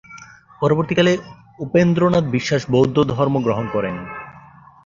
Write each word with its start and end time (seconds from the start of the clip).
পরবর্তীকালে 0.61 1.13
উপেন্দ্রনাথ 1.59 2.25
বিশ্বাস 2.27 2.61
বৌদ্ধ 2.69 2.97
ধর্ম 3.11 3.35
গ্রহণ 3.41 3.65
করেন। 3.67 3.95